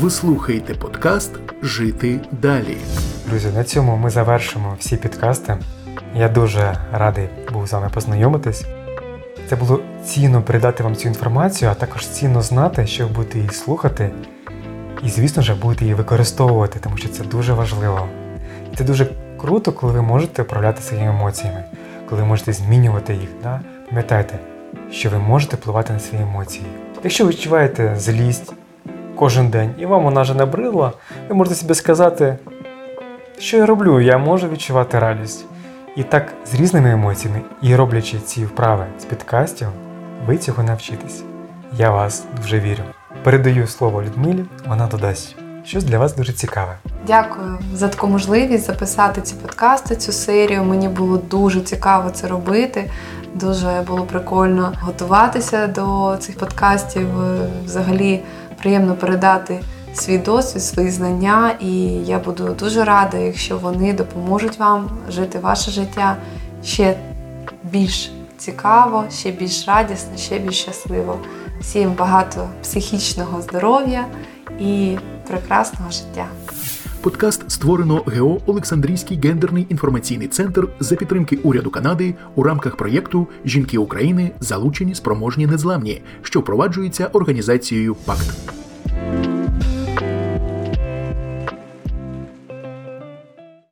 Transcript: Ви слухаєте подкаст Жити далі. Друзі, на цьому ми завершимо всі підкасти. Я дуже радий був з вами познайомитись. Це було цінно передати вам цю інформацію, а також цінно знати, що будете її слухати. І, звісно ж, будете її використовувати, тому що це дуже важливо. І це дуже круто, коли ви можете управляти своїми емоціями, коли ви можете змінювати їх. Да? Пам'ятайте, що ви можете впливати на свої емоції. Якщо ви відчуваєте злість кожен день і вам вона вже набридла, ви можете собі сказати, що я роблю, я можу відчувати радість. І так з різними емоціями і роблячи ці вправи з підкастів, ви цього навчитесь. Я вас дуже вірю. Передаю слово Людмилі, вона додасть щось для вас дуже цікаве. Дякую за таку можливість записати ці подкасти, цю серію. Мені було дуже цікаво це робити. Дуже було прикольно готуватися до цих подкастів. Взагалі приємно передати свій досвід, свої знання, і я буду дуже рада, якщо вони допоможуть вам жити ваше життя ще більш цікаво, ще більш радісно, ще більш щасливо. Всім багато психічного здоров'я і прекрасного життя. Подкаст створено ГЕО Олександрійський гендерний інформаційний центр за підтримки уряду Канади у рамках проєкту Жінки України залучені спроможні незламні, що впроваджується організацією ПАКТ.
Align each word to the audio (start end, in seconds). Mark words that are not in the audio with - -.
Ви 0.00 0.10
слухаєте 0.10 0.74
подкаст 0.74 1.32
Жити 1.62 2.20
далі. 2.32 2.76
Друзі, 3.26 3.48
на 3.56 3.64
цьому 3.64 3.96
ми 3.96 4.10
завершимо 4.10 4.76
всі 4.78 4.96
підкасти. 4.96 5.56
Я 6.14 6.28
дуже 6.28 6.76
радий 6.92 7.28
був 7.52 7.66
з 7.66 7.72
вами 7.72 7.90
познайомитись. 7.94 8.64
Це 9.48 9.56
було 9.56 9.80
цінно 10.04 10.42
передати 10.42 10.82
вам 10.82 10.96
цю 10.96 11.08
інформацію, 11.08 11.70
а 11.70 11.74
також 11.74 12.06
цінно 12.06 12.42
знати, 12.42 12.86
що 12.86 13.08
будете 13.08 13.38
її 13.38 13.50
слухати. 13.50 14.10
І, 15.02 15.08
звісно 15.08 15.42
ж, 15.42 15.54
будете 15.54 15.84
її 15.84 15.94
використовувати, 15.94 16.78
тому 16.82 16.96
що 16.96 17.08
це 17.08 17.24
дуже 17.24 17.52
важливо. 17.52 18.08
І 18.72 18.76
це 18.76 18.84
дуже 18.84 19.06
круто, 19.40 19.72
коли 19.72 19.92
ви 19.92 20.02
можете 20.02 20.42
управляти 20.42 20.82
своїми 20.82 21.08
емоціями, 21.08 21.64
коли 22.08 22.22
ви 22.22 22.28
можете 22.28 22.52
змінювати 22.52 23.14
їх. 23.14 23.28
Да? 23.42 23.60
Пам'ятайте, 23.88 24.38
що 24.90 25.10
ви 25.10 25.18
можете 25.18 25.56
впливати 25.56 25.92
на 25.92 25.98
свої 25.98 26.22
емоції. 26.22 26.66
Якщо 27.04 27.24
ви 27.24 27.30
відчуваєте 27.30 27.94
злість 27.98 28.52
кожен 29.20 29.48
день 29.48 29.74
і 29.78 29.86
вам 29.86 30.04
вона 30.04 30.22
вже 30.22 30.34
набридла, 30.34 30.92
ви 31.28 31.34
можете 31.34 31.56
собі 31.56 31.74
сказати, 31.74 32.38
що 33.38 33.56
я 33.56 33.66
роблю, 33.66 34.00
я 34.00 34.18
можу 34.18 34.48
відчувати 34.48 34.98
радість. 34.98 35.44
І 35.96 36.02
так 36.02 36.32
з 36.46 36.54
різними 36.54 36.90
емоціями 36.90 37.40
і 37.62 37.76
роблячи 37.76 38.18
ці 38.18 38.44
вправи 38.44 38.86
з 39.00 39.04
підкастів, 39.04 39.68
ви 40.26 40.38
цього 40.38 40.62
навчитесь. 40.62 41.22
Я 41.78 41.90
вас 41.90 42.24
дуже 42.42 42.60
вірю. 42.60 42.82
Передаю 43.22 43.66
слово 43.66 44.02
Людмилі, 44.02 44.44
вона 44.66 44.86
додасть 44.86 45.36
щось 45.64 45.84
для 45.84 45.98
вас 45.98 46.16
дуже 46.16 46.32
цікаве. 46.32 46.76
Дякую 47.06 47.58
за 47.74 47.88
таку 47.88 48.06
можливість 48.06 48.66
записати 48.66 49.20
ці 49.20 49.34
подкасти, 49.34 49.96
цю 49.96 50.12
серію. 50.12 50.64
Мені 50.64 50.88
було 50.88 51.16
дуже 51.16 51.60
цікаво 51.60 52.10
це 52.10 52.28
робити. 52.28 52.90
Дуже 53.34 53.82
було 53.86 54.02
прикольно 54.02 54.72
готуватися 54.80 55.66
до 55.66 56.16
цих 56.20 56.38
подкастів. 56.38 57.08
Взагалі 57.64 58.22
приємно 58.60 58.94
передати 58.94 59.60
свій 59.94 60.18
досвід, 60.18 60.62
свої 60.62 60.90
знання, 60.90 61.54
і 61.60 61.72
я 61.86 62.18
буду 62.18 62.56
дуже 62.58 62.84
рада, 62.84 63.16
якщо 63.16 63.58
вони 63.58 63.92
допоможуть 63.92 64.58
вам 64.58 64.90
жити 65.08 65.38
ваше 65.38 65.70
життя 65.70 66.16
ще 66.64 66.96
більш 67.62 68.12
цікаво, 68.38 69.04
ще 69.10 69.30
більш 69.30 69.68
радісно, 69.68 70.16
ще 70.16 70.38
більш 70.38 70.60
щасливо. 70.60 71.18
Всім 71.60 71.92
багато 71.92 72.48
психічного 72.62 73.42
здоров'я 73.42 74.06
і 74.60 74.98
прекрасного 75.28 75.90
життя. 75.90 76.26
Подкаст 77.02 77.50
створено 77.50 78.02
ГЕО 78.06 78.40
Олександрійський 78.46 79.20
гендерний 79.22 79.66
інформаційний 79.68 80.28
центр 80.28 80.68
за 80.80 80.96
підтримки 80.96 81.36
уряду 81.36 81.70
Канади 81.70 82.14
у 82.34 82.42
рамках 82.42 82.76
проєкту 82.76 83.26
Жінки 83.44 83.78
України 83.78 84.30
залучені 84.40 84.94
спроможні 84.94 85.46
незламні, 85.46 86.02
що 86.22 86.40
впроваджується 86.40 87.06
організацією 87.06 87.94
ПАКТ. 87.94 88.59